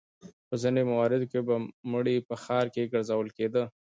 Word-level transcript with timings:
په 0.47 0.55
ځینو 0.61 0.81
مواردو 0.91 1.29
کې 1.31 1.39
به 1.47 1.55
مړی 1.91 2.15
په 2.27 2.35
ښار 2.43 2.65
کې 2.73 2.91
ګرځول 2.93 3.27
کېده. 3.37 3.63